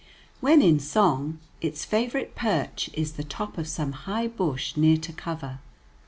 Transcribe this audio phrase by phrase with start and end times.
[0.39, 5.13] When in song, its favorite perch is the top of some high bush near to
[5.13, 5.59] cover.